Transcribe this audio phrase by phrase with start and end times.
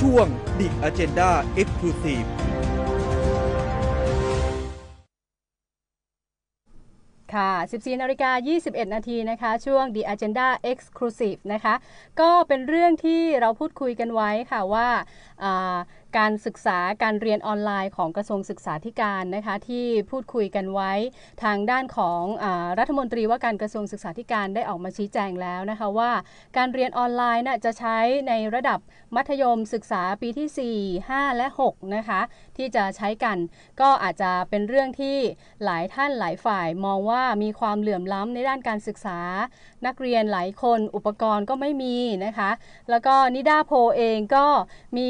[0.00, 0.26] ช่วง
[0.58, 2.28] The Agenda Exclusive
[7.34, 8.30] ค่ะ 14นาฬิกา
[8.62, 11.74] 21 นาทีนะคะ ช่วง The Agenda Exclusive นะคะ
[12.20, 14.88] ก็เป็นเรื่องที่เราพูดคุยกันไว้ค่ะว่า
[16.18, 20.92] การศึกษาการเรียนออนไลน์ของกระทรวงศึกษาธิการนะคะที่พูดคุยกันไว้
[21.42, 22.46] ทางด้านของอ
[22.78, 26.12] รัฐมนตรีว่าการกระทรวงศึกษาธิการได้ออกมาชี้แจงแล้วนะคะว่า
[26.56, 27.98] การเรียนออนไลน์น่ะจะใช้
[28.28, 28.78] ในระดับ
[29.16, 32.20] มัธยมศึกษาปีที่ 4 5 และ 6 นะคะ
[32.56, 33.38] ที่จะใช้กัน
[33.80, 35.16] ก็อาจจะเป็นเรื่องที่
[35.64, 39.18] หลายท่านหลายฝ่ายมองว่ามีความเหลื่อมล้ำในด้านการศึกษา
[39.86, 42.50] นักเรียนหลายคนอุปกรณ์ก็ไม่มีนะคะ
[42.90, 44.46] แล้วก็นิดาโพเองก็
[44.96, 45.08] มี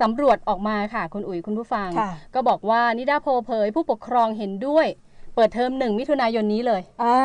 [0.00, 1.88] สำรวจออกมาค่ะ คุณอุ๋ยคุณผู้ฟัง
[2.34, 4.86] ก็บอกว่านิดาโพเผย ผู้ปกครองเห็นด้วย
[5.34, 7.16] เปิดเทอมหนึ่งมิถุนายนนี้เลยอ่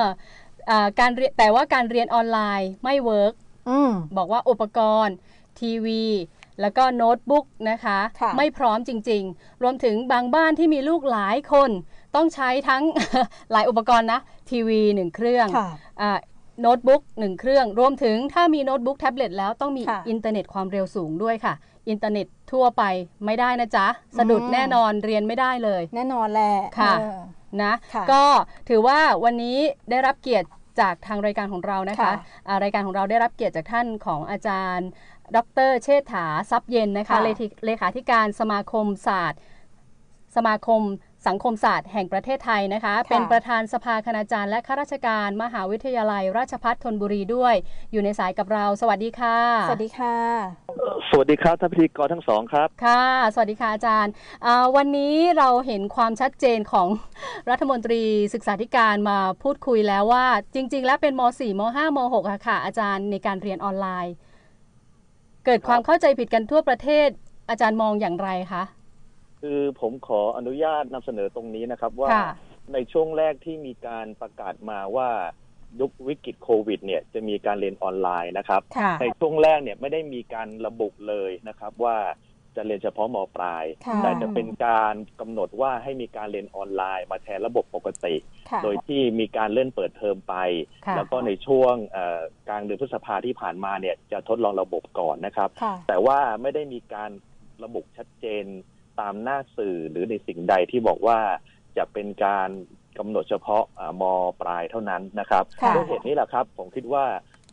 [0.00, 3.34] าการเรียนแต่ว่าการเรียนออนไลน์ไม่ work
[4.16, 5.14] บอกว่าอุปกรณ์
[5.60, 6.04] ทีวี
[6.60, 11.70] แล้วก็โน้ตบุ๊กนะคะคะ ไม่พร้อมจริง ๆ รวมถึงบางบ้านที่มีลูกหลายคน
[12.14, 12.82] ต้องใช้ทั้ง
[13.52, 14.20] หลายอุปกรณ์นะ
[14.50, 15.48] ทีวีหนึ่งเครื่อง
[16.60, 21.54] โน้ตบุ๊กหนึ่งเครื่อง รวมถึงถ้ามีโน้ตบุ๊กแท็บเล็ตแล้วต้องมีอินเทอร์เน็ตความเร็วสูงด้วยค่ะ
[21.88, 22.82] อินเทอร์เน็ตทั่วไป
[23.26, 23.86] ไม่ได้นะจ๊ะ
[24.18, 26.94] สะดุดแน่นอนเรียนไม่ได้เลย แน่นอนแหละค่ะ
[27.62, 27.74] นะ
[28.12, 28.22] ก็
[28.68, 29.58] ถือว่าวันนี้
[29.90, 30.48] ได้รับเกียรติ
[30.80, 34.88] จากทางรายการของเรานะคะะรายการของเราได้รับเกียรติจากท่านของอาจารย์
[35.36, 35.38] ด
[35.68, 37.18] รเชษฐาทรัพย์เย็นนะคะ
[37.66, 39.40] เลขาธิการสมาคมศาสตร์
[40.36, 40.82] สมาคม
[41.26, 47.54] สังคมศาสตร์แห่งประเทศไทยนะคะ เป็นประธานสภาคณาจารย์และข้าราชการ มหาวิทยาลัย ราชภัฏธนบุรีด้วย
[47.92, 50.16] อยู่ในสายกับเรา สวัสดีค่ะ สวัสดีค่ะ
[51.10, 54.12] สวัสดีครับท่านพิธีกรทั้งสองครับ ค่ะ สวัสดีค่ะอาจารย์
[54.76, 56.88] วันนี้เราเห็นความชัดเจนของ
[57.50, 58.02] รัฐมนตรี
[58.34, 64.14] ศึกษาธิการมาพูดคุยแล้วว่า จริง ๆ แล้วเป็นม .4 ม .5 ม .6 ค่ะ อาจารย์ในการเรียนออนไลน์
[65.44, 67.08] เกิดความเข้าใจผิดกันทั่วประเทศ
[67.50, 68.64] อาจารย์มองอย่างไรคะ
[69.46, 72.10] คือผมขออนุญาตนำเสนอตรงนี้นะครับ ว่า
[72.72, 75.10] ในช่วงแรกที่มีการประกาศมาว่า
[75.80, 78.62] ยุควิกฤตโควิด เนี่ยจะมีการเรียนออนไลน์นะครับ
[79.00, 81.96] ในช่วงแรกเนี่ยไม่ได้มีการระบุเลยนะครับ ว่า
[82.56, 83.64] จะเรียนเฉพาะมปลาย
[84.02, 88.14] แต่จะเป็นการกำหนดว่าให้มีการเรียนออนไลน์มาแทนระบบปกติ
[88.64, 90.34] โดยที่มีการเลื่อนเปิดเทอมไป
[90.96, 91.74] แล้วก็ในช่วง
[92.48, 95.48] กลางเดือนพฤษภาที่ผ่านมาเนี่ยจะทดลองระบบก่อนนะครับ
[95.88, 97.10] แต่ว่าไม่ได้มีการ
[97.64, 98.44] ระบุชัดเจน
[99.00, 101.18] ตามหน้าสื่อหรือในสิ่งใดที่บอกว่า
[101.76, 102.50] จะเป็นการ
[102.98, 103.64] กำหนดเฉพาะ
[104.00, 104.02] ม
[104.40, 105.44] ปลายเท่านั้นนะครับ
[105.74, 107.04] ด้วยเหตุนี้แหละครับ ผมคิดว่า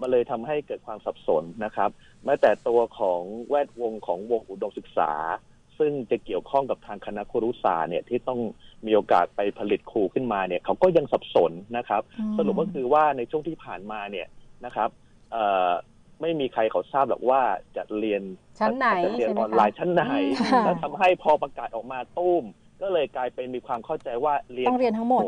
[0.02, 1.90] มันเลยทำให้เกิดความสับสนนะครับ
[2.26, 5.12] แม้แต่ตัวของแวดวงของวงอุดมศึกษา
[5.80, 8.40] ซึ่งจะเกี่ยวข้องกับทางคณะครุศาสตร์เนี่ยที่ต้อง
[8.86, 12.02] มีโอกาสไปผลิตครูขึ้นมาเนี่ยเขาก็ยังสับสนนะครับ
[12.38, 14.28] สรุปก็คือว่าในช่วงที่ผ่านมาเนี่ย
[14.66, 14.90] นะครับ
[16.22, 17.42] ไม่มีใครเขาทราบหรอกว่า
[17.76, 18.22] จะเรียน
[18.60, 20.04] ชั้นไหนจะเรียนออนไลน์ชั้นไหน
[20.66, 22.44] แล้วทำให้พอประกาศออกมาตุ้ม
[22.82, 25.24] ก็เลยกลายเป็นมีความเข้าใจว่าเรียนต้องเรียนทั้งหมด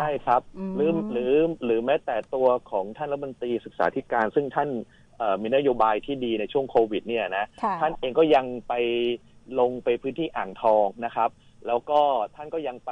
[0.00, 0.42] ใช่ครับ
[0.76, 4.68] หรือหรือหรือแม้แต่ตัวของท่านรัฐมนตรีศึกษาธิการ ซึ่งท่าน
[5.42, 7.44] มีนโยบายที่ดีในช่วงโควิดเนี่ยนะ
[7.80, 8.74] ท่านเองก็ยังไป
[9.58, 11.30] ลงไปพื้นที่อ่างทองนะครับ
[11.66, 12.00] แล้วก็
[12.34, 12.90] ท่านก็ยังไป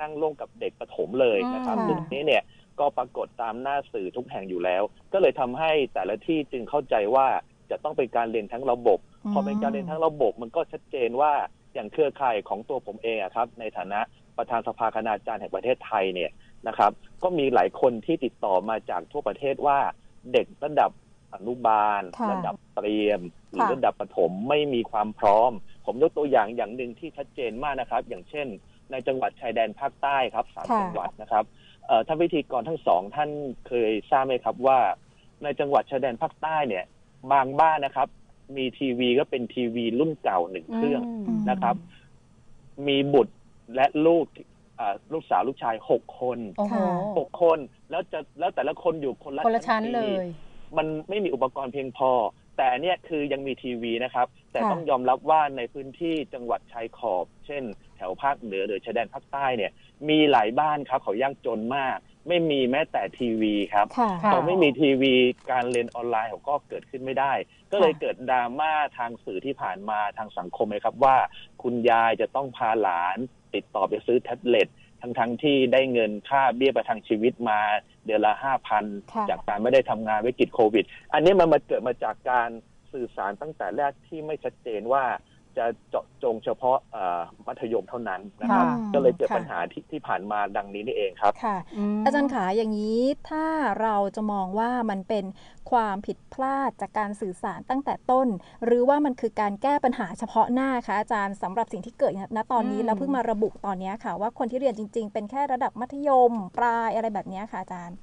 [0.00, 2.42] นั่งร่วมกับเด็กประถมเลยนะครับซึ่งนี้เนี่ย
[2.80, 7.26] ก็ปรากฏตามหน้าสื่อทุกแห่งอยู่แล้ว ก็เลยทำให้แต่ละที่จึงเข้าใจว่า
[7.70, 8.98] จะต้องเป็นการเรียนทั้งระบบ
[9.32, 11.32] พอเป็นการเรียนทั้งระบบ มันก็ชัดเจนว่า
[11.74, 14.00] อย่างเครือข่ายของตัวผมเองครับ ในฐานะ
[14.36, 16.30] ประธานสภาคณาจารย์แห่งประเทศไทยเนี่ย
[16.68, 19.78] นะครับ ก็มีหลายคนที่ติดต่อมาจากทั่วประเทศว่า
[20.32, 20.90] เด็กระดับ
[21.34, 25.50] อนุบาล ระดับเตรียม หรือระดับประถมไม่มีความพร้อม
[25.86, 28.46] ผมยกตัวอย่างอย่างหนึ่งที่ชัดเจนมากนะครับ อย่างเช่น
[28.90, 31.44] ในจังหวัดชายแดนภาคใต้ครับสามจังหวัดนะครับ
[32.06, 33.30] ท่านวิธีกรทั้งสองท่าน
[33.66, 34.78] เคยทราบไหมครับว่า
[35.42, 36.84] ในจังหวัดชายแดนภาคใต้เนี่ย
[37.32, 38.08] บางบ้านนะครับ
[38.56, 41.02] มีทีวีก็เป็นทีวีรุ่นเก่าหนึ่งเครื่อง
[41.50, 41.76] นะครับ
[42.86, 43.34] มีบุตร
[43.74, 44.24] และลูก
[45.12, 46.38] ลูกสาวลูกชายหกคน
[47.18, 47.58] หกคน
[47.90, 50.26] แล้วจะแล้วแต่ละคนอยู่คนละคนละชั้นเลย
[50.76, 52.10] มันไม่มีอุปกรณ์เพียงพอ
[52.58, 59.72] แต่เนี่ยคือยังมีทีวีนะครับ แต่ต้องยอมรับว่าในพื้นที่จังหวัดชายขอบ เช่นแถ วภาคเหนือหรือชายแดนภาคใต้เนี่ย
[60.08, 63.86] มีหลายบ้านครับเขายากจนมาก ไม่มีแม้แต่ทีวีครับ
[64.28, 65.14] เขาไม่มีทีวี
[65.50, 67.32] การเรียนออนไลน์เขาก็เกิดขึ้นไม่ได้
[67.72, 71.16] ก็เลยเกิดดราม่าทางสื่อที่ผ่านมาทางสังคมเลยครับว่า
[71.62, 73.18] คุณยายจะต้องพาหลาน
[73.54, 74.68] ติดต่อไปซื้อแท็บเล็ต
[75.00, 77.60] ทั้งทั้งที่ได้เงินค่าเบี้ยประทังชีวิตมา
[78.04, 78.84] เดือนละห้าพัน
[79.30, 82.48] จากการไม่ได้ทำงานวิกฤตโควิด อันนี้มันมาเกิดมาจากการ
[82.92, 85.04] สื่อสารตั้งแต่แรกที่ไม่ชัดเจนว่า
[85.58, 86.78] จะเจาะจงเฉพาะ
[87.46, 91.56] มัธยมเท่านั้นนะครับ ก็เลยเกิดปัญหาที่ที่ผ่านมาดังนี้นี่เองครับค่ะ
[92.04, 93.46] อาจารย์ขาอย่างนี้ถ้า
[93.80, 95.24] เราจะมองว่ามันเป็น
[95.70, 98.28] ความผิดพลาดจากการสื่อสารตั้งแต่ต้น
[98.64, 107.96] หรือว่ามันคือการแก้ปัญหาเฉพาะหน้าคะอาจารย์สำหรับสิ่งที่เกิดณตอนนี้แล้วเพิ่งมาระบุตอนนี้ค่ะ ว่าคนที่เรียนจริง ๆ เป็นแค่ระดับมัธยมปลายอะไรแบบนี้ค่ะอาจารย์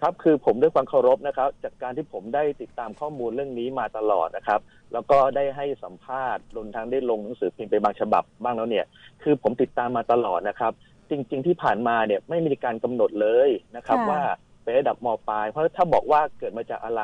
[0.00, 4.60] ครับคือผมด้วยความเคารพนะครับ จากการที่ผมได้ติดตามข้อมูลเรื่องนี้มาตลอดนะครับ
[4.92, 8.86] แล้วก็ได้ให้สัมภาษณ์รวมทั้งได้ลงหนังสือพิมพ์ไปบางฉบับบ้างแล้วเนี่ย
[9.22, 10.72] คือผมติดตามมาตลอดนะครับ
[11.10, 14.22] จริง ๆ ที่ผ่านมาเนี่ยไม่มีการกำหนดเลยนะครับว่า
[14.62, 17.02] เป็นระดับมปลาย เพราะถ้าบอกว่าเกิดมาจากอะไร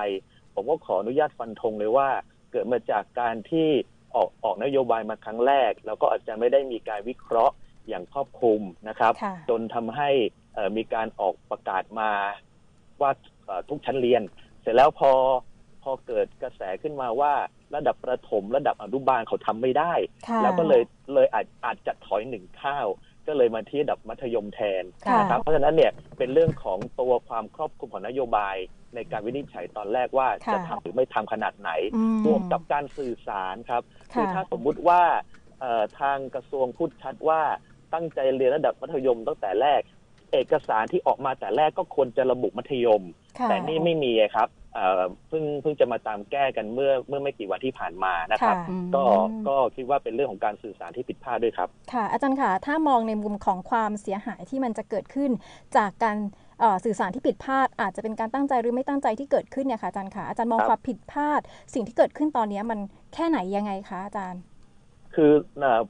[0.55, 2.09] ผมก็ขออนุญาตฟันธงเลยว่า
[2.53, 3.69] เกิดมาจากการที่
[4.15, 7.55] ออกออกนโยบายมาครั้งแรก แล้วก็อาจจะไม่ได้มีการวิเคราะห์
[7.89, 9.13] อย่างครอบคลุมนะครับ
[9.51, 10.11] จนทำให้
[10.77, 12.11] มีการออกประกาศมา
[13.03, 13.11] ว่า
[13.71, 14.23] ทุกชั้นเรียน
[14.63, 15.13] เสร็จแล้วพอ
[15.83, 17.33] พอเกิดกระแสขึ้นมาว่า
[17.75, 19.93] ระดับประถมระดับอนุบาลเขาทำไม่ได้
[20.43, 20.83] แล้วก็เลย
[21.15, 22.87] เลยอาจอาจจะถอยหนึ่งข้าว
[23.27, 24.85] ก็เลยมาที่ระดับมัธยมแทน
[25.19, 28.57] นะครับเพราะฉะนั้นเนี่ยเป็นเรื่องของตัวความครอบคลุมของนโยบาย
[28.95, 31.71] ในการวินิจฉัยตอนแรกว่าจะทำหรือไม่ทำขนาดไหน
[32.27, 33.83] รวมกับการสื่อสารครับ
[34.13, 35.03] คือถ้าสมมุติว่า
[36.01, 37.43] ทางกระทรวงพูดชัดว่า
[37.95, 39.81] ตั้งใจเรียนระดับมัธยมตั้งแต่แรก
[40.35, 43.03] เอกสารที่ออกมาแต่แรกก็ควรจะระบุมัธยม
[43.49, 44.49] แต่นี่ไม่มีครับ
[45.29, 48.57] เพิ่งเพิ่งจะมาตามแก้กันเมื่อเมื่อไม่กี่วันที่ผ่านมานะครับ
[48.95, 49.05] ก็
[49.49, 55.31] ก็คิดว่าเป็นเรื่องของการสื่อสารที่ผิดพลาดด้วยครับ ค่ะ อาจารย์ค่ะ ถ้ามองในมุมของความเสียหายที่มันจะเกิดขึ้น
[55.77, 56.17] จากการ
[56.85, 61.41] สื่อสารที่ผิดพลาด อาจจะเป็นการตั้งใจหรือไม่ตั้งใจที่เกิดขึ้นเนี่ยค่ะอาจารย์ค่ะอาจารย์มองความผิดพลาด
[61.75, 62.79] สิ่งที่เกิดขึ้นตอนนี้มัน
[63.15, 64.41] แค่ไหนยังไงคะอาจารย์
[65.15, 65.33] คือ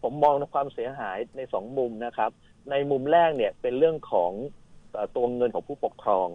[0.03, 2.31] ผมมองความเสียหายในสองมุมนะครับ
[2.71, 4.33] ในมุมแรกเนี่ยเป็นเรื่องของ
[5.17, 6.29] ตัวเงินของผู้ปกครอง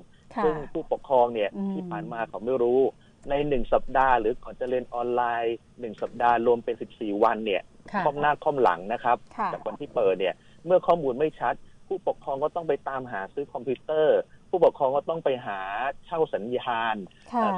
[0.43, 2.81] ซึ่งผู้ปกครองเนี่ยที่ผ่านมาเขาไม่รู้
[3.29, 7.61] ในหนึ่งสัปดาห์หรือก่อนจะเรียนออนไลน์หนึ่งสัปดาห์รวมเป็นสิบสี่วันเนี่ย
[8.05, 9.17] ค่อมหน้าค่อมหลังนะครับ
[9.53, 10.35] จากวันที่เปิดเนี่ย
[10.65, 11.53] เมื่อข้อมูลไม่ชัด
[11.87, 15.59] ผู้ปกครองก็ต้องไปตามหาซื้อคอมพิวเตอร์ ผู้ปกครองก็ต้องไปหา
[16.05, 16.95] เช่าสัญญาณ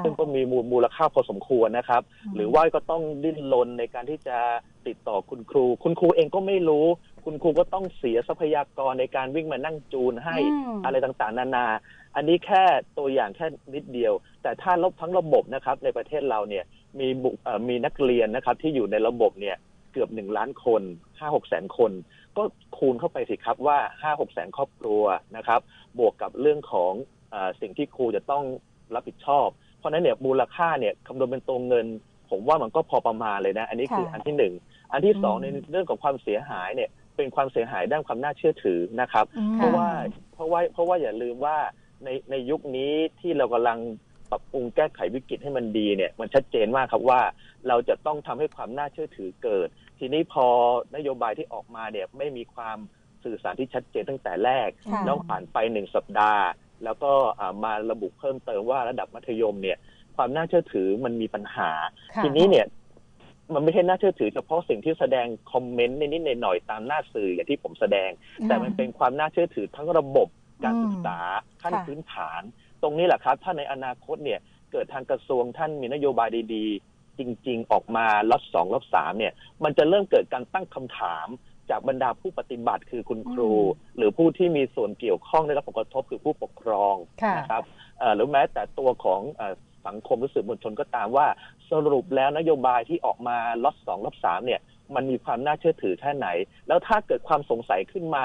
[0.02, 0.42] ซึ่งก็มี
[0.72, 2.02] มูลค่าพอสมควรนะครับ
[2.34, 4.38] หรือว่าก็ต้องดิ้นรนในการที่จะ
[4.86, 6.86] ติดต่อคุณครู คุณครูเองก็ไม่รู้
[7.24, 10.36] คุณครูก็ต้องเสียทรัพยากรในการวิ่งมานั่งจูนให้
[10.84, 11.66] อะไรต่างๆ นานา
[12.16, 12.64] อันนี้แค่
[12.98, 16.64] ตัวอย่างแค่นิดเดียว แต่ถ้าลบทั้งระบบนะครับ ในประเทศเราเนี่ย
[17.00, 17.30] มีบุ
[17.68, 19.56] มีนักเรียนนะครับ ที่อยู่ในระบบเนี่ย
[19.92, 20.82] เกือบหนึ่งล้านคน
[21.18, 21.92] ห้าหกแสนคน
[22.36, 22.42] ก็
[22.78, 25.02] คูณเข้าไปสิครับว่าห้าหกแสนครอบครัว
[25.36, 25.60] นะครับ
[25.98, 26.92] บวกกับเรื่องของ
[27.34, 28.44] อสิ่งที่ครูจะต้อง
[28.94, 29.46] รับผิดชอบ
[29.78, 31.86] เพราะนั้นเนี่ยมูลค่าเนี่ยคำนวณเป็นตัวเงิน
[32.30, 34.54] ผมว่ามันก็พอประมาณเลยนะ อันนี้คืออันที่หนึ่ง
[34.92, 39.24] อันที่สองในเรื่องของความเสียหายเนี่ย เป็นความเสียหายด้านความน่าเชื่อถือนะครับ
[39.54, 39.88] เพราะว่า
[40.34, 41.58] เพราะว่าเพราะว่าอย่าลืมว่า
[42.04, 43.78] ในในยุคนี้ที่เรากำลัง
[44.30, 47.20] ปรับปรุงแก้ไขวิกฤตให้มันดีเนี่ยมันชัดเจนมากครับว่า
[47.68, 49.68] เราจะต้องทำให้ความน่าเชื่อถือเกิด
[49.98, 50.46] ทีนี้พอ
[50.96, 52.78] นโยบายที่ออกมาเนี่ยไม่มีความ
[53.24, 54.68] สื่อสารที่ชัดเจนตั้งแต่แรก
[55.04, 56.46] แล้วผ่านไปหนึ่งสัปดาห์
[56.84, 57.12] แล้วก็
[57.64, 59.78] มาระบุเพิ่มเติมว่าระดับมัธยมเนี่ย
[60.16, 61.70] ความน่าเชื่อถือมันมีปัญหา
[62.24, 62.66] ทีนี้เนี่ย
[63.54, 68.10] มันไม่ใช่น่าเชื่อถือเฉพาะสิ่งที่แสดงคอมเมนต์นิดๆหน่อยๆตามหน้าสื่ออย่างที่ผมแสดง
[68.48, 70.28] แต่มันเป็นความน่าเชื่อถือทั้งระบบ
[70.64, 71.18] การศึกษา
[71.62, 72.42] ขั้นพื้นฐาน
[72.82, 74.40] ตรงนี้แหละครับ ถ้าในอนาคตเนี่ย
[74.72, 79.32] เกิดทางกระทรวงท่านมีนโยบายดีๆ จริง ๆ ออกมาล็อตสองล็อตสามเนี่ย
[79.64, 81.28] มันจะเริ่มเกิดการตั้งคำถาม
[81.70, 83.52] จากบรรดาผู้ปฏิบัติคือคุณครู
[83.96, 86.94] หรือผู้ที่มีส่วนเกี่ยวข้องได้รับผลกระทบคือผู้ปกครอง
[87.38, 87.64] นะครับ
[88.14, 89.20] หรือแม้แต่ตัวของ
[89.86, 91.26] สังคมรู้สึกมวลชนก็ตามว่า
[91.72, 94.60] สรุปแล้วนโยบายที่ออกมาล็อตสองล็อตสามเนี่ย
[94.94, 96.28] มันมีความน่าเชื่อถือแค่ไหน
[96.68, 98.24] แล้วถ้าเกิดความสงสัยขึ้นมา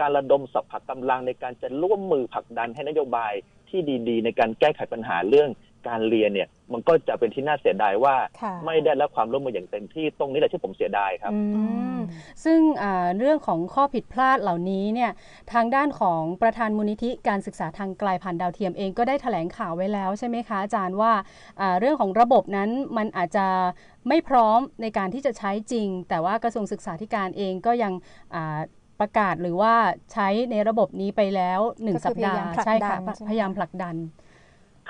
[0.00, 3.32] การระดมสัพพะกำลังในการจะร่วมมือผลักดันให้นโยบาย
[3.68, 5.50] ที่ดี ๆ ในการแก้ไขปัญหาเรื่อง
[5.86, 8.14] การเรียนเนี่ยมันก็จะเป็นที่น่าเสียดายว่า
[8.66, 11.32] ไม่ได้รับความร่วมมืออย่างเต็มที่ตรงนี้แหละที่ผมเสียดายครับ
[12.44, 12.60] ซึ่ง
[13.18, 15.10] เรื่องของข้อผิดพลาดเหล่านี้เนี่ย
[15.52, 21.12] ทางด้านของประธานมูลนิธิการศึกษาทางไกลผ่านดาวเทียมเองก็ได้ถแถลงข่าวไว้แล้วใช่ไหมคะอาจารย์ว่า
[21.80, 23.46] เรื่องของระบบนั้นมันอาจจะ
[24.08, 27.92] ไม่พร้อมในการที่จะใช้จริง แต่ว่ากระทรวงศึกษาธิการเองก็ยัง
[29.00, 29.74] ประกาศหรือว่า
[30.12, 33.96] ใช้ในระบบนี้ไปแล้วหนึ่งสัปดาห์ใช่ค่ะพยายามผลักดัน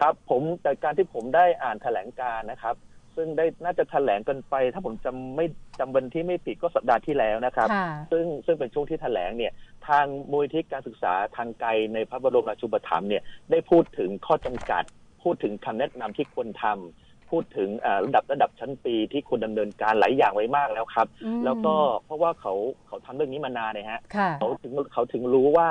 [0.01, 2.77] ครับผมจากการที่ผมได้อ่านแถลงการนะครับ
[3.17, 5.47] ซึ่งได้น่าจะแถลงกันไป ถ้าผมจำไม่
[5.79, 7.69] จำวันที่ไม่ผิดก็สัปดาห์ที่แล้วนะครับ
[8.13, 9.53] ซึ่งซึ่งเป็นช่วงที่แถลงเนี่ย
[9.89, 14.85] ทางมูลที่การศึกษาทางไกลในพระบรมราชูปถัมภ์เนี่ยได้พูดถึงข้อจำกัด
[15.23, 17.69] พูดถึงคำแนะนำที่ควรทำพูดถึง
[18.07, 21.07] ระดับระดับชั้นปีที่ควรดำเนินการหลายอย่างไว้มากแล้วครับ
[21.45, 21.75] แล้วก็
[22.05, 22.55] เพราะว่าเขา
[22.87, 24.01] เขาทำเรื่องนี้มานานเลยฮะ
[24.39, 25.69] เขาถึงเขาถึงรู้ว่า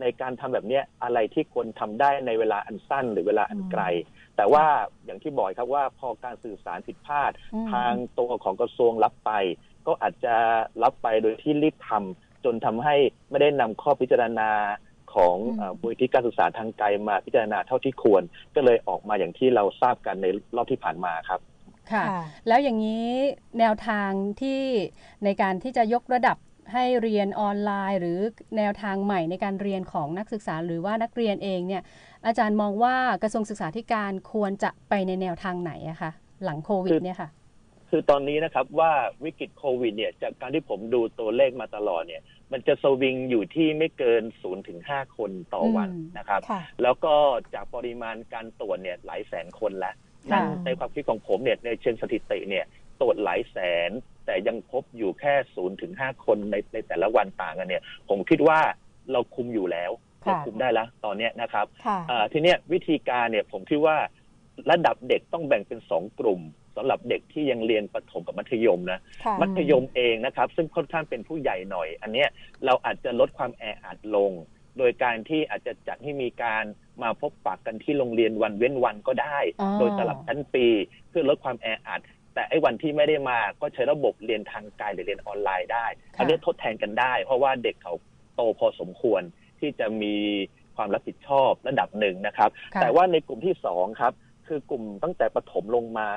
[0.00, 3.82] ในการทำแบบนี้อะไรที่ควรทำได้ในเวลาอันสั้นหรือเวลาอันไกล
[4.36, 4.64] แต่ว่า
[5.04, 7.30] อย่างที่บอกครับว่าพอการสื่อสารผิดพลาด
[7.72, 9.32] ทางตัวของกระทรวงรับไป
[9.86, 10.34] ก็อาจจะ
[10.82, 12.96] รับไปโดยที่รีบทำจนทำให้
[13.30, 14.50] ไม่ได้นำข้อพิจารณา
[15.14, 15.36] ของ
[15.82, 18.22] บริที่การศึกษาทางไกลมาพิจารณาเท่าที่ควร
[18.54, 21.40] ก็เลยออกมาอย่างที่เราทราบกันในรอบที่ผ่านมาครับ
[21.92, 22.04] ค่ะ
[22.48, 23.10] แล้วอย่างนี้
[23.58, 24.60] แนวทางที่
[25.24, 26.36] ในการที่จะยกระดับ
[26.72, 28.18] ให้เรียนออนไลน์ หรือ
[28.56, 31.82] แนวทางใหม่ในการเรียนของนักศึกษาหรือว่านักเรียนเองเนี่ย
[32.26, 36.10] อาจารย์มองว่ากระทรวงศึกษาธิการควรจะไปในแนวทางไหนอะคะ
[36.44, 37.30] หลังโควิดเนี่ยค่ะ
[37.90, 38.92] คือตอนนี้นะครับว่า
[39.24, 42.22] วิกฤตโควิดเนี่ยจากการที่ผมดูตัวเลขมาตลอดเนี่ย
[42.52, 46.40] มันจะสวิงอยู่ที่ไม่เกิน0ูนย์ถึงห้าคนต่อวันนะครับ
[46.82, 47.14] แล้วก็
[47.54, 49.94] จากปริมาณการตรวจเนี่ยหลายแสนคนแล้ว
[50.32, 52.64] นั่นในความคิดของผมเนี่ยในเชิงสถิติเนี่ย
[53.00, 53.56] ตรวจหลายแส
[53.88, 53.90] น
[54.26, 58.60] แต่ยังพบอยู่แค่ศูนย์ถึงห้าคนในในแต่ละวันต่างกันเนี่ย ผมคิดว่า
[59.12, 59.90] เราคุมอยู่แล้ว
[60.24, 61.66] เราคุมได้แล้วตอนนี้นะครับ
[62.32, 63.96] ทีเนี้ยวิธีการเนี่ยผมคิดว่า
[64.70, 66.40] ระดับเด็กต้องแบ่งเป็นสองกลุ่ม
[66.76, 69.00] สำหรับเด็กที่ยังเรียนประถมกับมัธยมนะ
[69.40, 72.28] มัธยมเองนะครับ ซึ่งค่อนข้างเป็นผู้ใหญ่หน่อย อันเนี้ย
[72.64, 74.32] เราอาจจะลดความแออัดลง
[74.78, 76.64] โดยการที่อาจจะจัดให้มีการ
[77.02, 79.38] มาพบปะกกันที่โรงเรียนวันเว้นวันก็ได้
[79.78, 80.66] โดยสลับชั้นปี
[81.08, 82.00] เพื่อลดความแออัด
[82.34, 85.86] แต่ไอ้วันที่ไม่ได้มาก็ใช้ระบบเรียนทางไกลหรือเรียนออนไลน์ได้
[86.18, 87.94] อันนี้ทดแทนกันได้ เพราะว่าเด็กเขา
[88.34, 89.22] โตพอสมควร
[89.60, 90.14] ที่จะมี
[90.76, 94.12] ความรับผิดชอบระดับหนึ่งนะครับ แต่ว่าในกลุ่มที่สองครับ
[94.46, 96.10] คือกลุ่มตั้งแต่ประถมลงมา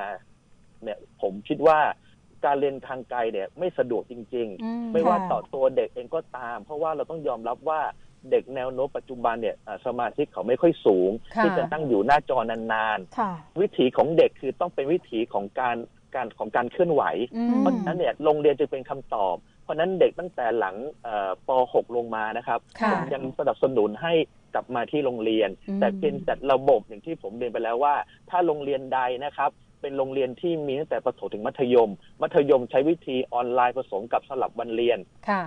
[0.84, 1.80] เนี่ย ผมคิดว่า
[2.46, 7.82] การเรียนทางไกลเนี่ย ไม่สะดวกจริง ๆ ไม่ว่าต่อตัวเด็กเองก็ตาม เพราะว่าเราต้องยอมรับว่า
[8.32, 9.56] เด็กแนวโน้มปัจจุบันเนี่ย
[9.86, 11.12] สมาธิเขาไม่ค่อยสูง
[11.44, 15.76] ที่จะตั้งอยู่หน้าจอนานๆ วิถีของเด็กคือต้องเป็นวิถีของการ
[16.16, 17.04] การของการเคลื่อนไหว
[17.60, 20.76] เพราะฉะนั้นเนี่ยโรงเรียนจะเป็นคำตอบ เพราะนั้นเด็กตั้งแต่หลัง
[21.48, 22.60] ป .6 ลงมานะครับ
[22.92, 24.14] ผมยังสนับสนุนให้
[24.54, 27.96] กลับมาที่โรงเรียน แต่เป็นจัดระบบอย่างที่ผมเรียนไปแล้วว่า
[28.30, 29.52] ถ้าโรงเรียนใดนะครับ
[29.82, 31.90] เป็นโรงเรียนที่มีตั้งแต่ประถมถึงมัธยม
[32.22, 35.00] มัธยมใช้วิธีออนไลน์ผสมกับสลับวันเรียน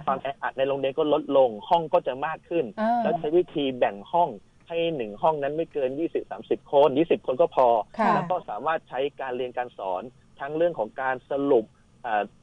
[0.06, 2.64] ความแออัดในโรงเรียนก็ลดลง ห้องก็จะมากขึ้น
[3.02, 4.28] แล้วใช้วิธีแบ่งห้อง
[4.68, 5.90] ให้หนึ่งห้องนั้นไม่เกิน
[6.30, 7.68] 20-30 คน 20 คนก็พอ
[8.14, 10.02] แล้วก็สามารถใช้การเรียนการสอน
[10.40, 11.66] ทั้งเรื่องของการสรุป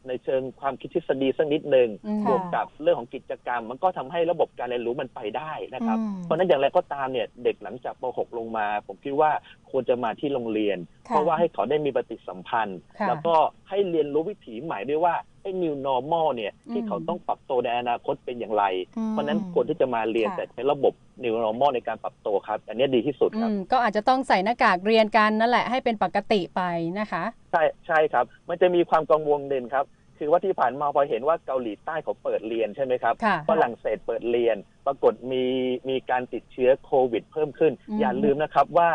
[0.08, 1.90] ในเชิงความคิดทฤษฎีสักนิดหนึ่ง
[2.28, 9.32] บวกกับเรื่องของกิจกรรม มันก็ทำให้ระบบการเรียนรู้มันไปได้นะครับ เพราะนั้นอย่างไรก็ตามเนี่ยเด็กหลังจากป .6 ลงมา ผมคิดว่า
[9.72, 13.36] ควรจะมาที่โรงเรียน เพราะว่าให้เขาได้มีปฏิสัมพันธ์ แล้วก็
[13.74, 18.64] ให้เรียนรู้วิถีใหม่ด้วยว่าไอ้ new normal เนี่ยที่เขาต้องปรับตัวในอนาคตเป็นอย่างไร
[19.10, 26.62] เพราะนั้นควรที่จะมาเรียนแต่ใช้ระบบ new normal ในการปรับตัวครับ อันนี้ดีที่สุดครับก็อาจจะต้องใส่หน้ากากเรียนกันนั่นแหละให้เป็นปกติไป
[27.00, 29.86] นะคะ ใช่ใช่ครับ มันจะมีความกังวลเด่นครับ
[30.18, 33.16] คือว่าที่ผ่านมาพอเห็นว่าเกาหลีใต้เขาเปิดเรียนใช่ไหมครับ
[33.50, 35.44] ฝรั่งเศสเปิดเรียน ปรากฏมี
[35.90, 38.90] มีการติดเชื้อโควิด เพิ่มขึ้น อย่าลืมนะครับว่า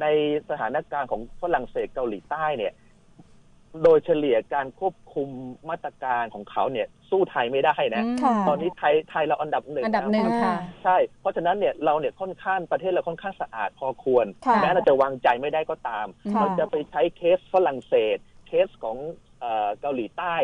[0.00, 0.06] ใน
[0.50, 2.72] สถานการณ์ของฝรั่งเศสเกาหลีใต้เนี่ย
[3.84, 5.28] โดยเฉลี่ยการควบคุม
[5.70, 8.04] มาตรการของเขาเนี่ยสู้ไทยไม่ได้นะ
[8.48, 14.26] ตอนนี้ไทยไทยเราอันดับหนึ่งอันดับหนึ่งค่ะ ใช่ เพราะฉะนั้นเนี่ยเราเนี่ยค่อนข้างประเทศเราค่อนข้างสะอาดพอควร
[14.62, 16.06] แม้เราจะวางใจไม่ได้ก็ตาม
[16.40, 18.96] เราจะไปใช้เคสฝรั่งเศส เคสของ
[19.80, 20.34] เกาหลีใต้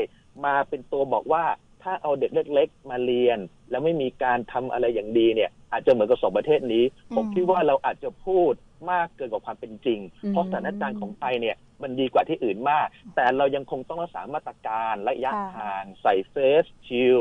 [0.44, 1.44] มาเป็นตัวบอกว่า
[1.82, 3.38] ถ้าเอาเด็กเล็กๆมาเรียน
[3.70, 6.84] แล้วไม่มีการทำอะไรอย่างดีเนี่ย อาจจะเหมือนกับสองประเทศนี้
[7.16, 8.52] ผมคิดว่าเราอาจจะพูด
[8.90, 17.20] มากเกินกว่าความเป็นจริงเพราะสถานการณ์ของไทยเนี่ย มันดีกว่าที่อื่นมาก แต่เรายังคงต้องรักษามาตรการระยะห่างใส่เฟสชิล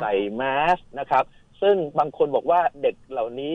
[0.00, 0.42] ใส่แม
[0.76, 1.24] สนะครับ
[1.62, 3.54] ซึ่งบางคนบอกว่าเด็กเหล่านี้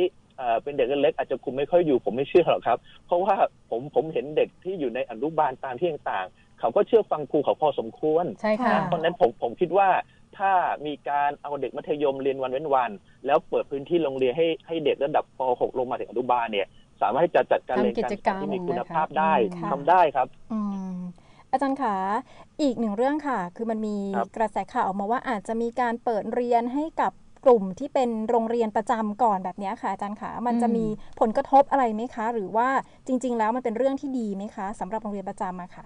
[0.64, 3.36] เป็นเด็กเล็กอาจจะคุมไม่ค่อยอยู่ผมไม่เชื่อหรอกครับ เพราะว่า
[3.70, 9.90] ผมผมเห็นเด็กที่อยู่ในอนุบาลตามที่ต่างๆ เขาก็เชื่อฟังครูเขาพอสมควรใช่ค่ะเพราะนั้นผมผมคิดว่า
[10.38, 10.54] ถ้า
[10.86, 12.92] มีการเอาเด็กมัธยมเรียนวันเว้นวัน
[13.26, 16.68] แล้วเปิดพื้นที่โรงเรียนให้ให้เด็กระดับป .6 ลงมาถึงอนุบาลเนี่ย
[17.02, 19.34] สามารถที่จะจัดการเรียนการสอนที่มีคุณภาพได้
[19.72, 20.28] ทำได้ครับ
[21.52, 21.96] อาจารย์ขา
[22.62, 23.98] อีกหนึ่งเรื่องค่ะ คือมันมี
[24.38, 27.12] กระแสข่าวออกมาว่าอาจจะมีการเปิดเรียนให้กับ
[27.46, 30.86] กลุ่มที่เป็นโรงเรียนประจำก่อนแบบนี้ค่ะ อาจารย์ขามันจะมี
[31.20, 32.70] ผลกระทบอะไรไหมคะ หรือว่า
[33.08, 35.86] จริง ๆ แล้วมันเป็นเรื่องที่ดีไหมคะสำหรับโรงเรียนประจำอะค่ะ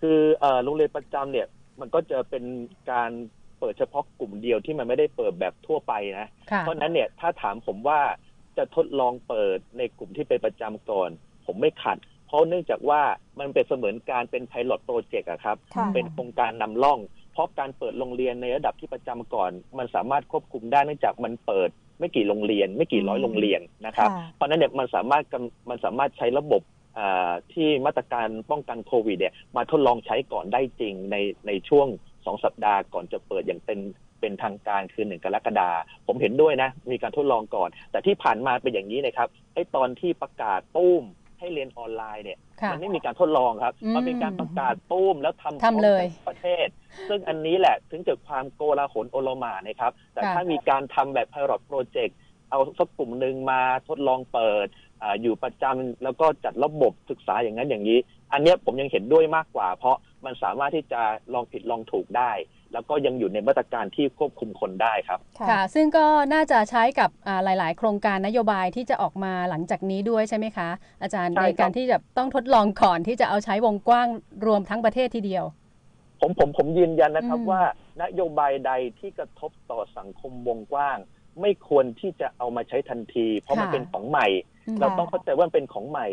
[0.00, 0.20] คือ
[0.64, 1.46] โรงเรียนประจำเนี่ย
[1.80, 2.44] มันก็จะเป็น
[2.90, 3.10] การ
[3.58, 6.28] เปิดเฉพาะกลุ่มเดียวที่มันไม่ได้เปิดแบบทั่วไปนะ
[6.60, 8.00] เพราะนั้นเนี่ยถ้าถามผมว่า
[8.56, 11.10] จะทดลองเปิดในกลุ่มที่เป็นประจำก่อน
[11.46, 13.00] ผมไม่ขัด เพราะเนื่องจากว่า
[13.38, 15.56] มันเป็นเสมือนการเป็นไพลอตโปรเจกต์อะครับ
[15.94, 16.98] เป็นโครงการนำร่อง
[17.32, 25.24] เพราะการเปิดโรงเรียนในระดับที่ประจำก่อน มันสามารถควบคุมได้เนื่องจากมันเปิดไม่กี่โรงเรียน ไม่กี่ร้อยโรงเรียนนะครับ เพราะนั้นเนี่ยมันสามารถ
[25.70, 26.62] มันสามารถใช้ระบบ
[27.52, 31.16] ที่มาตรการป้องกันโควิดเนี่ยมาทดลองใช้ก่อนได้จริงใน
[31.46, 31.86] ในช่วง
[32.24, 33.78] สองสัปดาห์ก่อนจะเปิดอย่างเป็น
[34.22, 35.70] เป็นทางการคือหนึ่งกรกฎา
[36.06, 41.04] ผมเห็นด้วยนะ มีการทดลองก่อน แต่ที่ผ่านมาเป็นอย่างนี้นะครับไอ้ตอนที่ประกาศปุ้ม
[41.38, 42.38] ให้เรียนออนไลน์เนี่ย
[42.72, 46.66] มันไม่มีการทดลองครับ มันเป็นการประกาศปุ้มแล้วทำทำเลยประเทศ
[47.08, 52.12] ซึ่งอันนี้แหละถึงเกิดความโกลาหลโอลหมานะครับ แต่ถ้ามีการทำแบบ pilot project
[52.50, 54.66] เอาสักกลุ่มหนึ่งมาทดลองเปิด
[55.02, 57.98] ออยู่ประจำแล้วก็จัดระบบศึกษาอย่างนั้นอย่างนี้
[58.32, 61.02] อันนี้ผมยังเห็นด้วยมากกว่า เพราะมันสามารถที่จะ
[61.34, 62.30] ลองผิดลองถูกได้
[62.72, 67.10] แล้วก็ยังอยู่ในมาตรการที่ควบคุมคนได้ครับ ค่ะ ซึ่งก็น่าจะใช้กับ
[67.44, 70.68] หลาย ๆ โครงการนโยบายที่จะออกมาหลังจากนี้ด้วยใช่ไหมคะ
[71.02, 74.08] อาจารย์ในการที่จะต้องทดลองก่อนที่จะเอาใช้วงกว้าง
[74.46, 75.44] รวมทั้งประเทศทีเดียว
[76.20, 77.62] ผมผมผมยืนยันนะครับว่า
[78.02, 80.98] นโยบายใดที่กระทบต่อสังคมวงกว้าง
[81.40, 84.26] ไม่ควรที่จะเอามาใช้ทันที เพราะมันเป็นของใหม่
[84.80, 86.06] เราต้องเข้าใจว่าเป็นของใหม่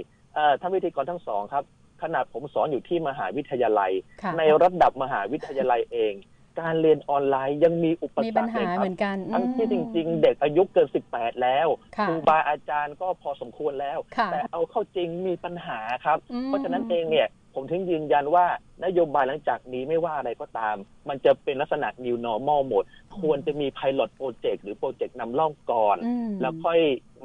[0.59, 1.63] ท่านวิทยกรทั้งสองครับ
[2.01, 3.91] ขนาดผมสอนอยู่ที่มหาวิทยาลัย
[4.37, 6.13] ในระดับมหาวิทยาลัยเอง
[6.59, 8.85] การเรียนออนไลน์ยังมีอุปสรรคเลยครับ
[9.33, 11.67] ทั้งที่จริง ๆ เด็กอายุเกิน 18 แล้ว
[12.07, 13.97] ครูบาอาจารย์ก็พอสมควรแล้ว
[14.31, 18.45] แต่เอาเข้าจริงมีปัญหาครับเพราะฉะนั้นเองเนี่ยผมถึงยืนยันว่า
[18.85, 20.75] นโยบายหลังจากนี้ไม่ว่าอะไรก็ตาม
[21.09, 22.83] มันจะเป็นลักษณะ new normal หมด
[23.21, 25.97] ควรจะมี pilot project หรือโปรเจกต์นำร่องก่อน
[26.41, 26.79] แล้วค่อย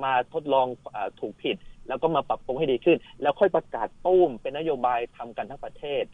[0.04, 1.56] มาทดลองอถูกผิด
[1.88, 6.04] แล้วก็มาปรับปรุงให้ดีขึ้น แล้วค่อยประกาศตุ้มเป็นนโยบายทำกันทั้งประเทศ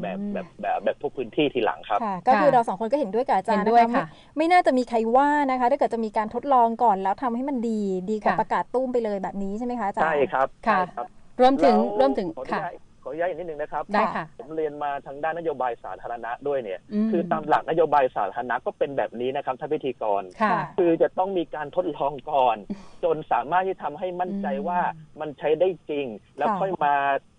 [0.00, 4.06] แบบแบบแบบแบบทุกพื้นที่ทีหลังครับ ก็คือเราสองคนก็เห็นด้วยกับอาจารย์นะคะ
[4.36, 7.80] ไม่น่าจะมีใครว่านะคะ ถ้าเกิดจะมีการทดลองก่อนแล้วทำให้มันดี
[8.10, 10.80] ดีกว่าประกาศตุ้มไปเลยแบบนี้ใช่ไหมคะอาจารย์ใช่ครับค่ะ
[11.40, 12.62] รวมถึงรวมถึงค่ะ
[13.02, 16.80] ขออนุญาตอีกนิดนึงนะครับได้ค่ะผมเรียนมาทางด้านนโยบายสาธารณะด้วยเนี่ย
[17.10, 20.22] คือตามหลักนโยบายสาธารณะก็เป็นแบบนี้นะครับท่านพิธีกร
[20.78, 22.56] คือจะต้องมีการทดลองก่อน
[23.04, 24.80] จนสามารถที่ทำให้มั่นใจว่า
[25.20, 26.06] มันใช้ได้จริง
[26.38, 26.94] แล้วค่อยมา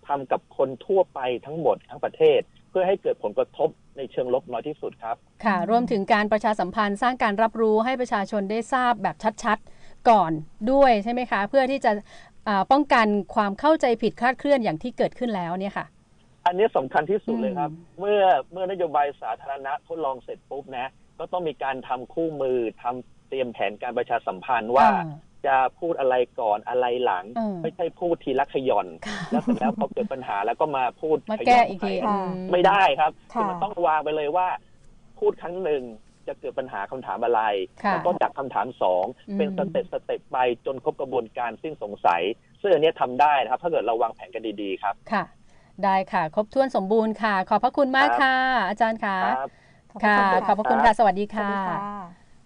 [0.08, 2.40] ทำกับคนทั่วไปทั้งหมดทั้งประเทศ
[2.70, 10.32] เพื่อให้เกิดผลกระทบในเชิงลบน้อยที่สุดครับ ค่ะ รวมถึงการประชาสัมพันธ์สร้างการรับรู้ให้ประชาชนได้ทราบแบบชัดๆก่อน
[10.72, 11.92] ด้วยใช่ไหมคะ เพื่อที่จะ
[12.72, 15.86] ป้องกันความเข้าใจผิดคลาดเคลื่อนอย่างที่เกิดขึ้นแล้วเนี่ยค่ะ
[16.46, 17.70] อันนี้สำคัญที่สุดเลยครับ
[18.00, 18.22] เมื่อ
[18.52, 20.86] เมื่อนโยบายสาธารณะทดลองเสร็จปุ๊บนะ
[21.18, 24.88] ก็ต้องมีการทำคู่มือทำเตรียมแผนการประชาสัมพันธ์ว่า
[25.46, 27.24] จะพูดอะไรก่อนอะไรหลัง
[27.62, 28.86] ไม่ใช่พูดทีละขย่อน
[29.30, 31.94] แล้วเสร็จแล้วพอเกิดปัญหาแล้วก็มาพูดมาแก้อีกที
[32.52, 34.48] ไม่ได้ครับคือมันต้องวางไปเลยว่า
[35.18, 35.82] พูดครั้งหนึ่ง
[36.28, 37.42] จะเกิดปัญหาคำถามอะไร
[37.90, 39.04] แล้วก็จากคำถามสอง
[39.38, 42.22] เป็นสเต็ปสเต็ปไปจนครบกระบวนการสิ้นสงสัย
[42.60, 45.24] ซึ่งอันนี้ทำได้นะครับ ถ้าเกิดเราวางแผนกันดีๆครับค่ะ
[45.84, 48.36] ได้ค่ะ ครบถ้วนสมบูรณ์ค่ะ ขอบพระคุณมากค่ะ
[48.68, 49.18] อาจารย์ค่ะ
[50.04, 51.50] ค่ะ ขอบพระคุณค่ะ สวัสดีค่ะ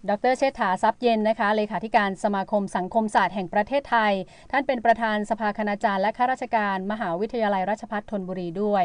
[0.09, 4.13] ดรเชษฐาทรัพย์เย็นนะคะ เลขาธิการสมาคมสังคมศาสตร์แห่งประเทศไทย
[4.51, 8.83] ท่านเป็นประธานสภาคณาจารย์และข้าราชการ มหาวิทยาลัยราชภัฏธนบุรีด้วย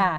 [0.00, 0.12] ค่ะ